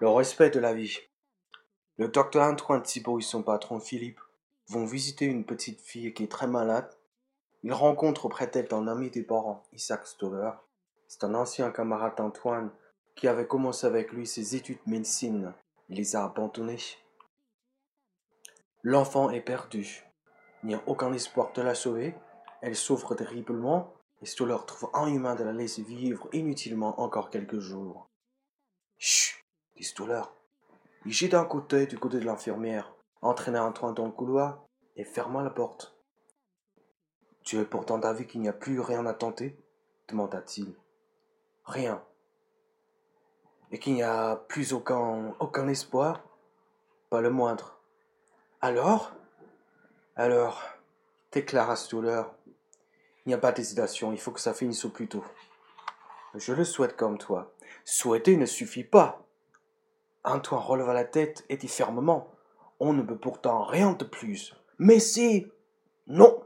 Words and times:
Le 0.00 0.08
respect 0.08 0.48
de 0.48 0.58
la 0.58 0.72
vie. 0.72 0.96
Le 1.98 2.08
docteur 2.08 2.44
Antoine 2.44 2.82
Thibault 2.82 3.18
et 3.18 3.22
son 3.22 3.42
patron 3.42 3.80
Philippe 3.80 4.22
vont 4.66 4.86
visiter 4.86 5.26
une 5.26 5.44
petite 5.44 5.82
fille 5.82 6.14
qui 6.14 6.22
est 6.22 6.30
très 6.32 6.46
malade. 6.46 6.90
Ils 7.64 7.74
rencontrent 7.74 8.24
auprès 8.24 8.46
d'elle 8.46 8.72
un 8.72 8.88
ami 8.88 9.10
des 9.10 9.22
parents, 9.22 9.62
Isaac 9.74 10.06
Stoller. 10.06 10.52
C'est 11.06 11.22
un 11.24 11.34
ancien 11.34 11.70
camarade 11.70 12.16
d'Antoine 12.16 12.70
qui 13.14 13.28
avait 13.28 13.46
commencé 13.46 13.86
avec 13.86 14.10
lui 14.12 14.26
ses 14.26 14.56
études 14.56 14.78
de 14.86 14.90
médecine. 14.90 15.52
Il 15.90 15.98
les 15.98 16.16
a 16.16 16.24
abandonnés. 16.24 16.80
L'enfant 18.82 19.28
est 19.28 19.42
perdu. 19.42 20.06
Il 20.62 20.68
n'y 20.68 20.74
a 20.76 20.82
aucun 20.86 21.12
espoir 21.12 21.52
de 21.52 21.60
la 21.60 21.74
sauver. 21.74 22.14
Elle 22.62 22.74
souffre 22.74 23.14
terriblement 23.14 23.92
et 24.22 24.26
Stoller 24.26 24.56
trouve 24.66 24.90
inhumain 24.94 25.34
de 25.34 25.44
la 25.44 25.52
laisser 25.52 25.82
vivre 25.82 26.26
inutilement 26.32 26.98
encore 27.02 27.28
quelques 27.28 27.58
jours. 27.58 28.09
Il 31.06 31.12
gît 31.12 31.28
d'un 31.28 31.44
côté 31.44 31.86
du 31.86 31.98
côté 31.98 32.18
de 32.18 32.26
l'infirmière, 32.26 32.94
entraîna 33.22 33.64
Antoine 33.64 33.94
dans 33.94 34.04
le 34.04 34.12
couloir 34.12 34.62
et 34.96 35.04
ferma 35.04 35.42
la 35.42 35.50
porte. 35.50 35.96
Tu 37.42 37.58
es 37.58 37.64
pourtant 37.64 37.98
d'avis 37.98 38.26
qu'il 38.26 38.42
n'y 38.42 38.48
a 38.48 38.52
plus 38.52 38.80
rien 38.80 39.06
à 39.06 39.14
tenter? 39.14 39.58
demanda-t-il. 40.08 40.74
Rien. 41.64 42.02
Et 43.70 43.78
qu'il 43.78 43.94
n'y 43.94 44.02
a 44.02 44.36
plus 44.36 44.72
aucun, 44.72 45.34
aucun 45.38 45.68
espoir? 45.68 46.22
Pas 47.08 47.20
le 47.20 47.30
moindre. 47.30 47.80
Alors? 48.60 49.12
Alors, 50.16 50.62
déclara 51.32 51.76
Stoller. 51.76 52.22
Il 53.24 53.28
n'y 53.28 53.34
a 53.34 53.38
pas 53.38 53.52
d'hésitation, 53.52 54.12
il 54.12 54.20
faut 54.20 54.32
que 54.32 54.40
ça 54.40 54.52
finisse 54.52 54.84
au 54.84 54.90
plus 54.90 55.08
tôt. 55.08 55.24
Je 56.34 56.52
le 56.52 56.64
souhaite 56.64 56.96
comme 56.96 57.16
toi. 57.16 57.54
Souhaiter 57.84 58.36
ne 58.36 58.46
suffit 58.46 58.84
pas. 58.84 59.26
Antoine 60.24 60.60
releva 60.60 60.92
la 60.92 61.04
tête 61.04 61.44
et 61.48 61.56
dit 61.56 61.68
fermement 61.68 62.30
On 62.78 62.92
ne 62.92 63.02
peut 63.02 63.18
pourtant 63.18 63.64
rien 63.64 63.92
de 63.92 64.04
plus. 64.04 64.54
Mais 64.78 65.00
si 65.00 65.46
Non 66.06 66.44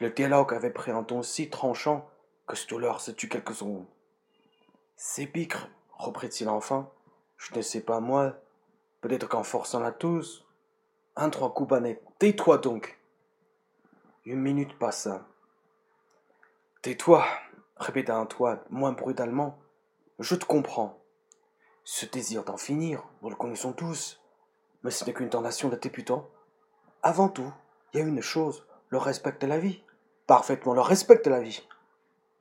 Le 0.00 0.10
dialogue 0.10 0.54
avait 0.54 0.70
pris 0.70 0.90
un 0.90 1.02
ton 1.02 1.22
si 1.22 1.50
tranchant 1.50 2.08
que 2.46 2.56
Stoller 2.56 2.94
se 2.98 3.10
tut 3.10 3.28
quelques 3.28 3.54
secondes. 3.54 3.86
C'est 4.96 5.26
picre, 5.26 5.68
reprit-il 5.92 6.48
enfin. 6.48 6.90
Je 7.36 7.54
ne 7.54 7.62
sais 7.62 7.82
pas 7.82 8.00
moi, 8.00 8.34
Peut-être 9.00 9.28
qu'en 9.28 9.44
forçant 9.44 9.80
la 9.80 9.92
tous. 9.92 10.44
Un 11.14 11.30
trois 11.30 11.54
coups. 11.54 11.72
Tais-toi 12.18 12.58
donc. 12.58 12.98
Une 14.24 14.40
minute 14.40 14.76
passa. 14.78 15.26
Tais-toi, 16.82 17.24
répéta 17.76 18.18
Antoine, 18.18 18.60
moins 18.70 18.92
brutalement. 18.92 19.58
Je 20.18 20.34
te 20.34 20.44
comprends. 20.44 20.98
Ce 21.90 22.04
désir 22.04 22.44
d'en 22.44 22.58
finir, 22.58 23.02
nous 23.22 23.30
le 23.30 23.34
connaissons 23.34 23.72
tous. 23.72 24.20
Mais 24.82 24.90
ce 24.90 25.06
n'est 25.06 25.14
qu'une 25.14 25.30
tentation 25.30 25.70
de 25.70 25.76
débutant. 25.76 26.28
Avant 27.02 27.30
tout, 27.30 27.50
il 27.94 28.00
y 28.00 28.02
a 28.02 28.06
une 28.06 28.20
chose, 28.20 28.66
le 28.90 28.98
respect 28.98 29.38
de 29.40 29.46
la 29.46 29.58
vie. 29.58 29.82
Parfaitement, 30.26 30.74
le 30.74 30.82
respect 30.82 31.22
de 31.24 31.30
la 31.30 31.40
vie. 31.40 31.66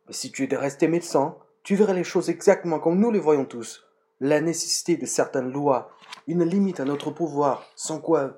Mais 0.05 0.11
si 0.11 0.33
tu 0.33 0.43
étais 0.43 0.57
resté 0.57 0.89
médecin, 0.89 1.37
tu 1.63 1.75
verrais 1.75 1.93
les 1.93 2.03
choses 2.03 2.29
exactement 2.29 2.81
comme 2.81 2.99
nous 2.99 3.09
les 3.09 3.21
voyons 3.21 3.45
tous 3.45 3.87
la 4.19 4.41
nécessité 4.41 4.97
de 4.97 5.05
certaines 5.05 5.53
lois, 5.53 5.91
une 6.27 6.43
limite 6.43 6.81
à 6.81 6.85
notre 6.85 7.11
pouvoir, 7.11 7.63
sans 7.77 8.01
quoi 8.01 8.35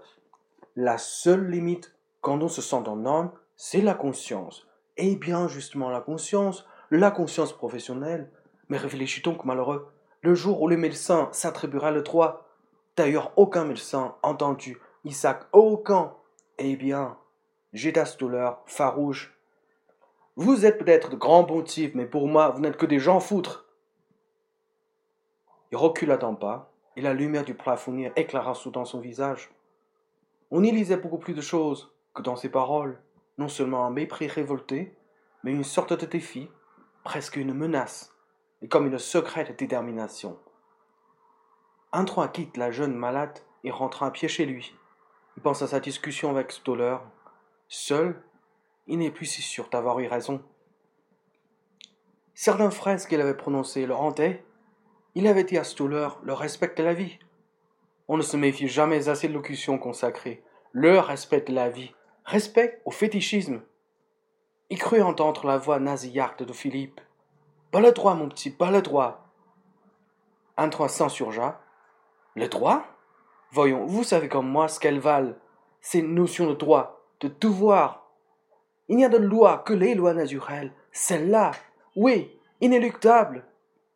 la 0.76 1.00
seule 1.00 1.50
limite 1.50 1.96
quand 2.22 2.44
on 2.44 2.50
se 2.50 2.62
sent 2.62 2.88
en 2.88 3.06
homme, 3.08 3.32
c'est 3.56 3.82
la 3.82 3.96
conscience. 3.96 4.68
Et 4.96 5.16
bien 5.16 5.48
justement 5.48 5.90
la 5.90 6.02
conscience, 6.02 6.68
la 6.92 7.10
conscience 7.10 7.52
professionnelle. 7.52 8.30
Mais 8.68 8.78
réfléchis 8.78 9.24
donc, 9.24 9.44
malheureux, 9.44 9.92
le 10.22 10.36
jour 10.36 10.62
où 10.62 10.68
le 10.68 10.78
médecin 10.78 11.30
s'attribuera 11.32 11.92
le 11.92 12.02
droit, 12.02 12.48
d'ailleurs 12.98 13.32
aucun 13.38 13.66
médecin 13.66 14.16
entendu, 14.22 14.78
Isaac, 15.06 15.44
aucun, 15.54 16.14
eh 16.58 16.76
bien, 16.76 17.18
Géda 17.74 18.06
Stoller, 18.06 18.52
farouche. 18.66 19.34
Vous 20.36 20.66
êtes 20.66 20.78
peut-être 20.78 21.10
de 21.10 21.16
grands 21.16 21.46
pontifs, 21.46 21.96
mais 21.96 22.06
pour 22.06 22.28
moi, 22.28 22.50
vous 22.50 22.62
n'êtes 22.62 22.78
que 22.78 22.86
des 22.86 23.00
gens 23.00 23.20
foutres. 23.20 23.66
Il 25.72 25.78
recula 25.78 26.18
d'un 26.18 26.34
pas, 26.34 26.72
et 26.96 27.02
la 27.02 27.14
lumière 27.14 27.46
du 27.46 27.54
plafonnier 27.54 28.12
éclaira 28.16 28.56
soudain 28.56 28.86
son 28.86 29.00
visage. 29.00 29.52
On 30.52 30.64
y 30.64 30.72
lisait 30.72 30.98
beaucoup 30.98 31.20
plus 31.20 31.34
de 31.34 31.42
choses 31.42 31.94
que 32.14 32.22
dans 32.22 32.36
ses 32.36 32.50
paroles, 32.50 33.00
non 33.38 33.48
seulement 33.48 33.86
un 33.86 33.92
mépris 33.92 34.28
révolté, 34.28 34.98
mais 35.44 35.52
une 35.52 35.64
sorte 35.64 35.94
de 35.94 36.06
défi, 36.06 36.50
presque 37.04 37.38
une 37.38 37.54
menace, 37.54 38.14
et 38.62 38.68
comme 38.68 38.88
une 38.88 39.00
secrète 39.00 39.58
détermination. 39.58 40.38
Antoine 41.92 42.32
quitte 42.32 42.58
la 42.58 42.72
jeune 42.72 42.96
malade 42.96 43.40
et 43.64 43.72
rentra 43.72 44.08
à 44.08 44.12
pied 44.12 44.28
chez 44.28 44.46
lui. 44.46 44.76
Il 45.38 45.44
pense 45.44 45.62
à 45.62 45.68
sa 45.68 45.80
discussion 45.80 46.30
avec 46.30 46.52
Stoller. 46.52 46.98
Seul, 47.68 48.22
il 48.88 49.00
n'est 49.00 49.12
plus 49.12 49.26
si 49.26 49.42
sûr 49.42 49.70
d'avoir 49.70 50.00
eu 50.00 50.08
raison. 50.08 50.44
Certaines 52.34 52.72
phrases 52.72 53.06
qu'il 53.06 53.22
avait 53.22 53.38
prononcées 53.38 53.86
le 53.86 53.96
hantaient, 53.96 54.46
il 55.16 55.28
avait 55.28 55.44
dit 55.44 55.58
à 55.58 55.64
Stoller 55.64 56.10
le 56.24 56.34
respect 56.34 56.74
de 56.76 56.84
la 56.84 56.94
vie. 56.94 57.20
On 58.08 58.18
ne 58.18 58.22
se 58.22 58.38
méfie 58.38 58.68
jamais 58.68 59.10
assez 59.10 59.28
de 59.28 59.34
locutions 59.34 59.78
consacrées. 59.78 60.44
Le 60.72 61.00
respect 61.00 61.42
de 61.42 61.54
la 61.54 61.70
vie. 61.70 61.94
Respect 62.26 62.82
au 62.86 62.92
fétichisme. 62.92 63.62
Il 64.70 64.78
crut 64.78 65.02
entendre 65.02 65.48
la 65.48 65.58
voix 65.58 65.80
nasillarde 65.80 66.44
de 66.44 66.54
Philippe. 66.54 67.02
Pas 67.72 67.82
le 67.82 67.92
droit, 67.92 68.16
mon 68.16 68.30
petit, 68.30 68.50
pas 68.50 68.72
le 68.72 68.82
droit. 68.82 69.26
Antoine 70.58 70.90
s'insurgea. 70.90 71.60
Le 72.36 72.48
droit 72.48 72.84
Voyons, 73.52 73.86
vous 73.86 74.04
savez 74.04 74.30
comme 74.30 74.48
moi 74.48 74.68
ce 74.68 74.80
qu'elles 74.80 75.00
valent, 75.00 75.34
ces 75.82 76.04
notions 76.04 76.48
de 76.48 76.54
droit, 76.54 77.02
de 77.20 77.32
devoir. 77.42 78.12
Il 78.88 78.98
n'y 78.98 79.06
a 79.06 79.10
de 79.10 79.18
loi 79.18 79.64
que 79.66 79.74
les 79.74 79.96
lois 79.96 80.14
naturelles, 80.14 80.72
celles-là, 80.92 81.52
oui, 81.96 82.32
inéluctables. 82.62 83.46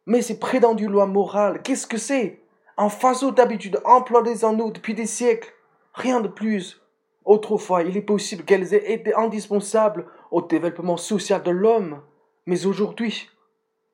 Mais 0.06 0.22
ces 0.22 0.40
prétendues 0.40 0.88
lois 0.88 1.06
morales, 1.06 1.62
qu'est-ce 1.62 1.88
que 1.88 1.98
c'est? 1.98 2.42
Un 2.78 2.90
faisceau 2.90 3.32
d'habitudes 3.32 3.80
employées 3.86 4.44
en 4.44 4.54
nous 4.54 4.72
depuis 4.72 4.96
des 4.96 5.06
siècles. 5.06 5.54
Rien 5.94 6.20
de 6.20 6.28
plus. 6.28 6.82
Autrefois, 7.26 7.84
il 7.84 7.96
est 7.96 8.02
possible 8.02 8.44
qu'elles 8.44 8.74
aient 8.74 8.94
été 8.94 9.14
indispensables 9.14 10.08
au 10.32 10.42
développement 10.42 10.98
social 10.98 11.44
de 11.44 11.52
l'homme. 11.52 12.02
Mais 12.48 12.66
aujourd'hui, 12.66 13.30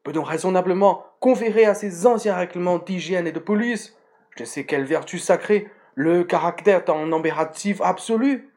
peut-on 0.03 0.23
raisonnablement 0.23 1.05
conférer 1.19 1.65
à 1.65 1.73
ces 1.73 2.05
anciens 2.05 2.35
règlements 2.35 2.79
d'hygiène 2.79 3.27
et 3.27 3.31
de 3.31 3.39
police, 3.39 3.95
je 4.35 4.43
ne 4.43 4.47
sais 4.47 4.65
quelle 4.65 4.85
vertu 4.85 5.19
sacrée, 5.19 5.69
le 5.95 6.23
caractère 6.23 6.83
d'un 6.85 7.11
impératif 7.11 7.81
absolu 7.81 8.48